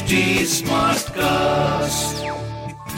[0.00, 2.24] HT Smartcast.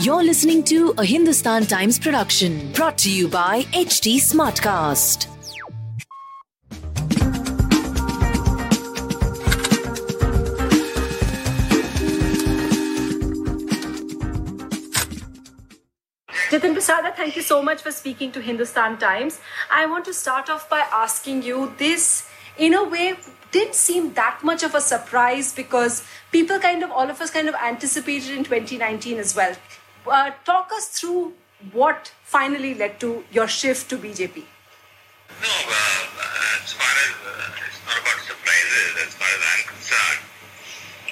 [0.05, 5.27] You're listening to a Hindustan Times production brought to you by HT Smartcast.
[16.49, 19.41] Jitin Prasada, thank you so much for speaking to Hindustan Times.
[19.69, 23.15] I want to start off by asking you this, in a way,
[23.53, 27.47] didn't seem that much of a surprise because people kind of, all of us kind
[27.47, 29.55] of anticipated in 2019 as well.
[30.05, 31.33] Uh, talk us through
[31.71, 34.43] what finally led to your shift to BJP.
[35.41, 36.13] No, uh,
[36.61, 40.21] as far as uh, it's not about surprises, as far as I'm concerned,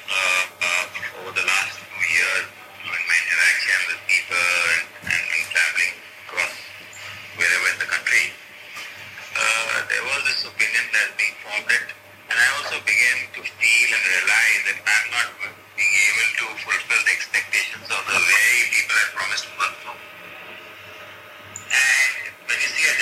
[0.07, 2.45] uh, uh, over the last two years,
[2.85, 4.45] in my interaction with people
[4.77, 5.95] and, and, and traveling
[6.27, 6.53] across
[7.39, 8.25] wherever in the country,
[9.35, 11.85] uh, there was this opinion that being formed that,
[12.31, 15.27] and I also began to feel and realize that I'm not
[15.75, 19.95] being able to fulfill the expectations of the very people I promised to work for.
[21.67, 22.11] And
[22.47, 22.95] when you see a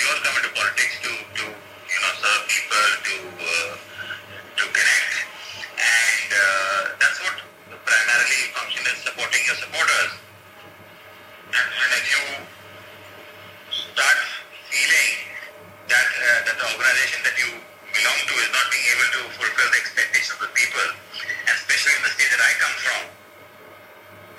[0.00, 3.72] we all come into politics to, to you know, serve people, to uh,
[4.56, 5.12] to connect,
[5.76, 7.36] and uh, that's what
[7.84, 10.12] primarily function is supporting your supporters.
[11.52, 12.24] And, and if you
[13.68, 14.18] start
[14.72, 15.12] feeling
[15.92, 17.60] that uh, that the organization that you
[17.92, 20.88] belong to is not being able to fulfill the people,
[21.44, 23.02] and especially in the state that I come from,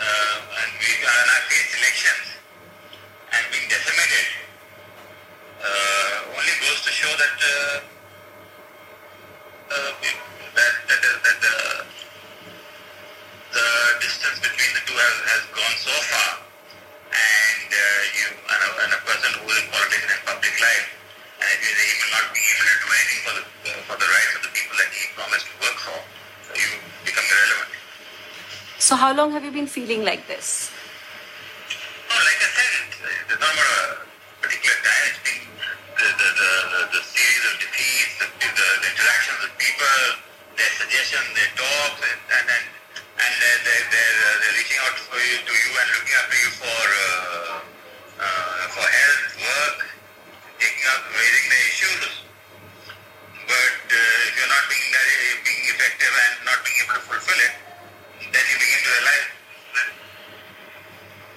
[0.01, 2.25] uh, and we and I face elections
[3.37, 4.41] and being decimated
[5.61, 7.77] uh, only goes to show that uh,
[9.71, 10.21] uh, we-
[10.57, 11.55] that that, that, that the,
[13.55, 13.67] the
[14.01, 16.31] distance between the two has, has gone so far,
[17.13, 20.55] and uh, you and a, and a person who is in politics and in public
[20.59, 20.87] life,
[21.45, 23.43] and if he will not be able to do anything for the
[23.87, 25.99] for the rights of the people that he promised to work for,
[26.57, 26.69] you
[27.05, 27.71] become irrelevant.
[28.81, 30.73] So, how long have you been feeling like this?
[32.09, 35.05] No, like I said, it's not about a particular time.
[35.13, 35.45] It's been
[36.01, 40.01] the, the, the, the, the series of defeats, the, the, the interactions with people,
[40.57, 42.65] their suggestions, their talks, and and and,
[43.21, 46.37] and they're, they're, they're, uh, they're reaching out for you, to you and looking after
[46.41, 47.53] you for uh,
[48.17, 49.77] uh, for health, work,
[50.57, 52.05] taking up, raising the issues.
[53.45, 57.41] But uh, if you're not being very- being effective and not being able to fulfill
[57.45, 57.53] it,
[58.31, 59.29] then you begin to realize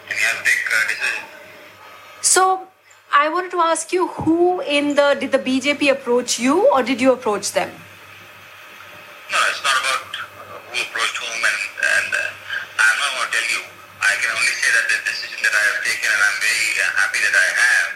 [0.06, 1.30] and you have to take uh, decisions.
[2.22, 2.68] So,
[3.14, 7.00] I wanted to ask you who in the did the BJP approach you or did
[7.00, 7.70] you approach them?
[9.30, 11.60] No, it's not about uh, who approached whom, and,
[11.94, 13.62] and uh, I'm not going to tell you.
[14.02, 16.84] I can only say that the decision that I have taken, and I'm very uh,
[17.06, 17.88] happy that I have,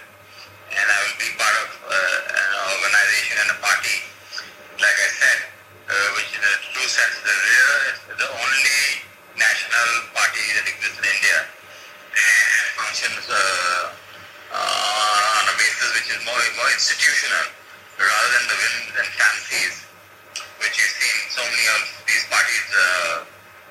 [0.79, 3.97] and I will be part of uh, an organization and a party,
[4.79, 5.39] like I said,
[5.91, 8.83] uh, which in a true sense is the, real, it's the only
[9.35, 13.37] national party that exists in India and functions uh,
[14.49, 17.45] uh, on a basis which is more, more institutional
[18.01, 19.75] rather than the whims and fancies
[20.65, 23.17] which you see in so many of these parties uh,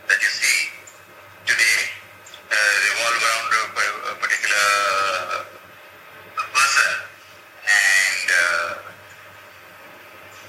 [0.08, 0.58] that you see
[1.50, 1.80] today
[2.48, 4.68] uh, revolve around a, pa- a particular
[6.54, 6.92] person
[7.68, 8.72] and uh,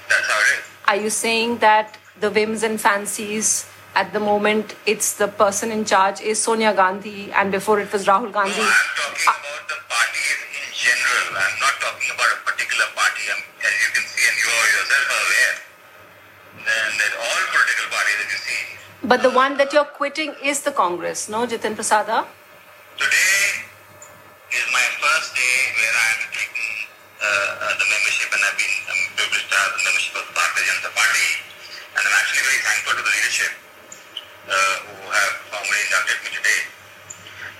[0.07, 0.65] that's how it is.
[0.89, 5.85] Are you saying that the whims and fancies at the moment it's the person in
[5.85, 8.57] charge is Sonia Gandhi and before it was Rahul No, Gandhi?
[8.57, 11.25] I'm talking about the parties in general.
[11.45, 13.21] I'm not talking about a particular party.
[13.29, 13.37] I'm,
[13.69, 15.55] as you can see, and you are yourself aware,
[16.57, 18.61] then that all political parties that you see
[19.05, 22.25] But the one that you're quitting is the Congress, no, Jitin Prasada?
[22.97, 23.61] Today
[24.57, 26.38] is my first day where I'm uh, uh,
[27.19, 30.33] Uh, uh, the membership and I've been I'm privileged to have the membership of the
[30.39, 31.29] Bharatiya Janata Party
[31.99, 33.51] and I'm actually very thankful to the leadership
[34.47, 36.59] uh, who have formally inducted me today.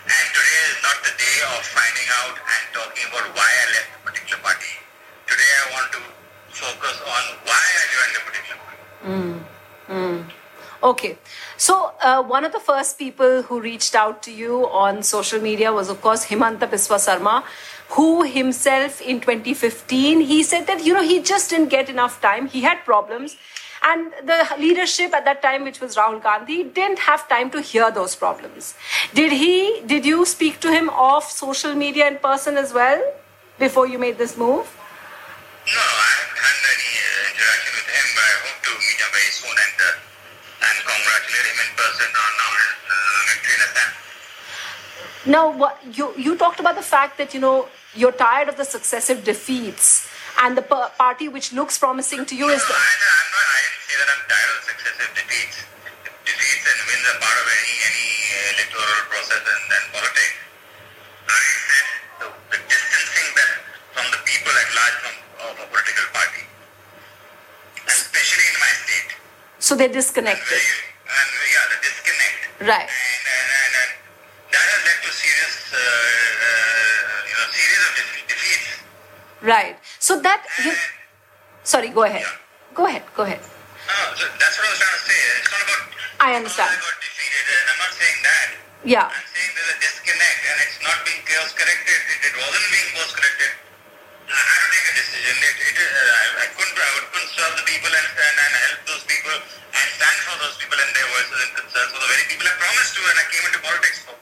[0.08, 3.92] And today is not the day of finding out and talking about why I left
[3.92, 4.74] a particular party.
[5.28, 6.02] Today I want to
[6.56, 8.84] focus on why I joined a particular party.
[9.12, 9.36] Mm,
[9.91, 10.17] mm.
[10.88, 11.20] Okay.
[11.59, 15.76] So, uh, one of the first people who reached out to you on social media
[15.76, 17.44] was, of course, Himanta Biswa Sarma,
[17.90, 22.47] who himself in 2015, he said that, you know, he just didn't get enough time.
[22.47, 23.36] He had problems.
[23.82, 27.90] And the leadership at that time, which was Rahul Gandhi, didn't have time to hear
[27.90, 28.76] those problems.
[29.14, 33.02] Did he, did you speak to him off social media in person as well
[33.58, 34.68] before you made this move?
[35.66, 39.12] No, I haven't had any uh, interaction with him, but I hope to meet him
[39.18, 43.90] very soon and uh, and congratulate him in person on our uh, victory in Assam.
[45.30, 48.66] Now, what, you you talked about the fact that you know you're tired of the
[48.66, 50.08] successive defeats,
[50.41, 52.62] and the per- party which looks promising to you is.
[52.62, 53.30] The- I'm not,
[54.00, 55.58] that I'm tired of successive defeats.
[56.24, 58.08] Defeats and wins are part of any, any
[58.53, 60.38] electoral process and, politics.
[61.28, 61.86] I said
[62.22, 63.52] the, distancing that
[63.97, 65.16] from the people at large from,
[65.50, 66.44] of a political party,
[67.90, 69.09] especially in my state.
[69.58, 70.62] So they're disconnected.
[71.09, 72.38] And, yeah, they disconnect.
[72.70, 72.90] Right.
[79.41, 79.78] Right.
[80.00, 80.74] So that you
[81.64, 82.26] sorry, go ahead.
[82.76, 83.40] Go ahead, go ahead.
[83.40, 85.20] No, so that's what I was trying to say.
[85.40, 85.84] It's not about
[86.20, 86.70] I understand.
[86.70, 88.47] I got defeated, I'm not saying that.
[88.84, 89.08] Yeah.
[89.08, 92.00] I'm saying there's a disconnect, and it's not being chaos corrected.
[92.12, 93.52] It, it wasn't being course corrected.
[94.28, 95.36] I to take a decision.
[95.40, 98.80] It, it, uh, I, I couldn't, I couldn't serve the people and, and, and help
[98.92, 102.26] those people and stand for those people and their voices and concerns for the very
[102.28, 104.16] people I promised to, and I came into politics for.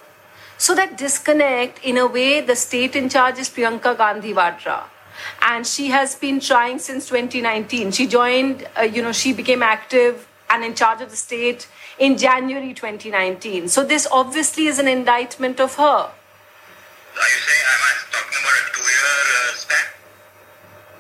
[0.62, 4.86] So that disconnect, in a way, the state in charge is Priyanka Gandhi Vadra.
[5.42, 7.92] And she has been trying since 2019.
[7.92, 11.68] She joined, uh, you know, she became active and in charge of the state
[12.00, 13.68] in January 2019.
[13.68, 15.84] So this obviously is an indictment of her.
[15.84, 19.86] Are you saying, am I talking about a two-year uh, span?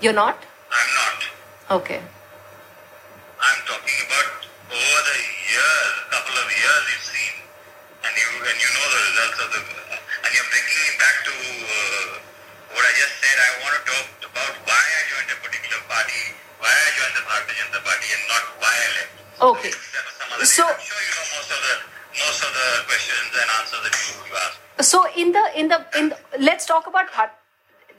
[0.02, 0.38] You're not?
[0.72, 1.81] I'm not.
[1.81, 2.02] Okay.
[3.40, 4.30] I'm talking about
[4.74, 7.36] over the years, couple of years you've seen,
[8.02, 9.62] and you and you know the results of the,
[10.25, 12.18] and you're bringing me back to uh,
[12.74, 13.38] what I just said.
[13.38, 16.22] I want to talk about why I joined a particular party,
[16.62, 19.14] why I joined the Bharatiya Janata Party, and not why I left.
[19.52, 19.72] Okay.
[19.72, 21.75] That was some other So- I'm sure you know most of the
[22.18, 24.60] most of the questions and answers that you, you asked.
[24.92, 27.38] So in the in the in the, let's talk about Bhat-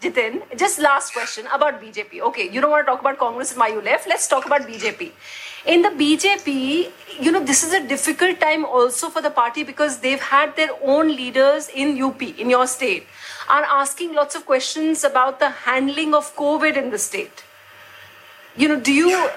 [0.00, 0.42] Jitin.
[0.56, 2.20] Just last question about BJP.
[2.28, 4.08] Okay, you don't want to talk about Congress and why you left.
[4.08, 5.10] Let's talk about BJP.
[5.66, 6.90] In the BJP,
[7.20, 10.70] you know this is a difficult time also for the party because they've had their
[10.82, 13.06] own leaders in UP in your state
[13.48, 17.44] are asking lots of questions about the handling of COVID in the state
[18.56, 19.30] you know do you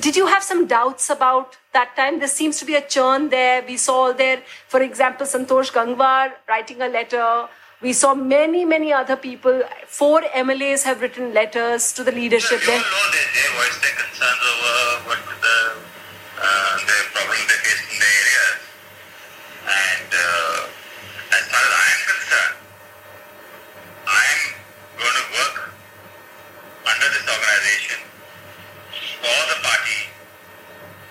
[0.00, 3.62] did you have some doubts about that time there seems to be a churn there
[3.68, 4.42] we saw there
[4.74, 7.24] for example santosh gangwar writing a letter
[7.80, 9.62] we saw many many other people.
[9.86, 13.96] Four mlas have written letters to the leadership You all know they, they voiced their
[14.02, 14.74] concerns over
[15.08, 15.58] what the
[16.42, 18.56] uh, the problem they face in the areas.
[19.68, 22.56] And uh, as far as I am concerned,
[24.06, 24.42] I am
[24.98, 25.56] going to work
[26.90, 28.00] under this organization
[29.22, 30.00] for the party,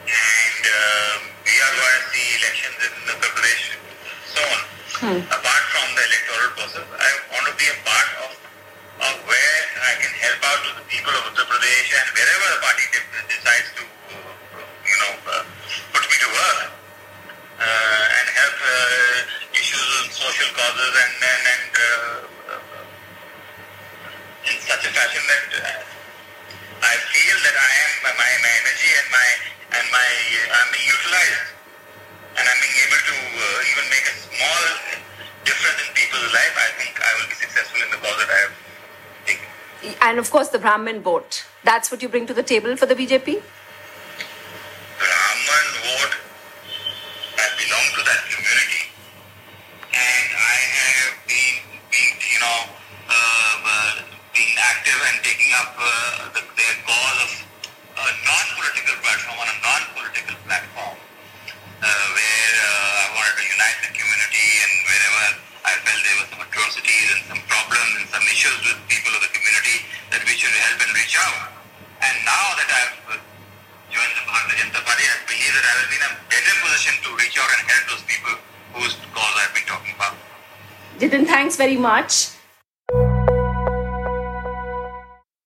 [0.04, 1.14] and uh,
[1.48, 3.66] we are going to see elections in Uttar Pradesh
[4.36, 4.60] soon.
[5.30, 8.32] Apart from the electoral process, I want to be a part of
[9.08, 12.62] of where I can help out to the people of Uttar Pradesh and wherever the
[12.64, 15.44] party de- decides to, you know, uh,
[15.92, 16.60] put me to work
[17.60, 21.64] uh, and help uh, issues on social causes and and, and
[24.48, 25.84] in such a fashion that
[26.80, 29.30] I feel that I am my, my energy and my
[29.76, 30.10] and my
[30.56, 31.48] I'm being utilized
[32.40, 33.16] and I'm being able to
[33.68, 34.64] even make a small
[35.44, 36.56] difference in people's life.
[36.56, 38.57] I think I will be successful in the cause that I have.
[40.02, 41.46] And of course the brahmin vote.
[41.64, 43.42] That's what you bring to the table for the bjp
[44.98, 46.14] Brahman vote,
[47.38, 48.84] I belong to that community,
[49.94, 51.62] and I have been,
[51.94, 52.60] you know,
[53.06, 53.94] uh, uh,
[54.34, 57.30] being active and taking up uh, the, of
[57.94, 60.98] a non-political platform on a non-political platform,
[61.78, 65.26] where I wanted to unite the community, and wherever
[65.62, 67.42] I felt there were some atrocities and some
[68.38, 69.82] issues with people of the community,
[70.14, 71.50] that we should help and reach out.
[72.06, 73.18] And now that I've uh,
[73.90, 76.94] joined the Bharatiya Janata Party, I believe that I will be in a better position
[77.02, 78.38] to reach out and help those people
[78.78, 80.14] whose cause I've been talking about.
[81.02, 82.38] Jitin, thanks very much.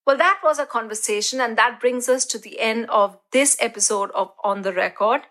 [0.05, 4.11] Well, that was a conversation, and that brings us to the end of this episode
[4.11, 5.21] of On the Record.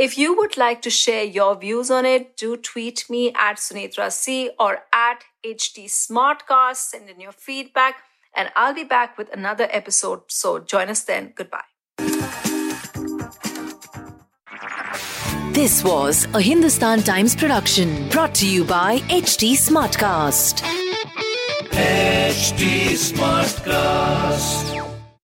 [0.00, 4.10] If you would like to share your views on it, do tweet me at Sunetra
[4.10, 6.76] C or at HT Smartcast.
[6.76, 7.96] Send in your feedback,
[8.34, 10.22] and I'll be back with another episode.
[10.28, 11.34] So join us then.
[11.36, 11.68] Goodbye.
[15.52, 20.62] This was a Hindustan Times production brought to you by HT Smartcast.
[21.72, 24.69] HT Smartcast.